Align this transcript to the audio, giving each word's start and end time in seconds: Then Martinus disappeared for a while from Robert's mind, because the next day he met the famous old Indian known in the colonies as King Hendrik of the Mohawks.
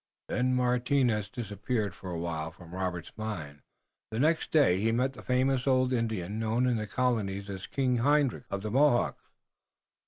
Then 0.29 0.55
Martinus 0.55 1.29
disappeared 1.29 1.93
for 1.93 2.09
a 2.09 2.17
while 2.17 2.49
from 2.49 2.73
Robert's 2.73 3.11
mind, 3.17 3.57
because 4.09 4.09
the 4.09 4.19
next 4.19 4.51
day 4.51 4.79
he 4.79 4.91
met 4.91 5.13
the 5.13 5.21
famous 5.21 5.67
old 5.67 5.93
Indian 5.93 6.39
known 6.39 6.65
in 6.65 6.77
the 6.77 6.87
colonies 6.87 7.51
as 7.51 7.67
King 7.67 7.97
Hendrik 7.97 8.45
of 8.49 8.63
the 8.63 8.71
Mohawks. 8.71 9.21